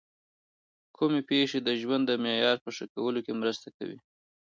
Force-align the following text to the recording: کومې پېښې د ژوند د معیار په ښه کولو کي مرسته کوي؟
کومې 0.95 1.21
پېښې 1.29 1.59
د 1.61 1.69
ژوند 1.81 2.03
د 2.07 2.11
معیار 2.23 2.57
په 2.63 2.69
ښه 2.75 2.85
کولو 2.95 3.19
کي 3.25 3.33
مرسته 3.41 3.67
کوي؟ 3.77 3.97